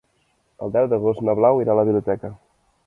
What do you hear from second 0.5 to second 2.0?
El deu d'agost na Blau irà a la